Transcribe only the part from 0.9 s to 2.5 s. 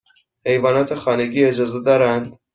خانگی اجازه دارند؟